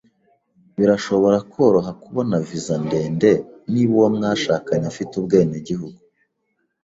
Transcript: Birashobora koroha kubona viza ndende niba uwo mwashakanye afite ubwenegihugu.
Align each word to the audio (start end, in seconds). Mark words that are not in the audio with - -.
Birashobora 0.77 1.37
koroha 1.51 1.91
kubona 2.03 2.35
viza 2.47 2.75
ndende 2.85 3.31
niba 3.71 3.93
uwo 3.97 4.07
mwashakanye 4.15 4.85
afite 4.91 5.11
ubwenegihugu. 5.17 5.99